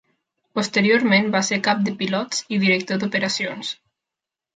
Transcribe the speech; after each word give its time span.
Posteriorment 0.59 1.27
va 1.35 1.41
ser 1.49 1.59
Cap 1.67 1.83
de 1.89 1.93
Pilots 1.99 2.39
i 2.57 2.59
Director 2.65 3.03
d'Operacions. 3.05 3.71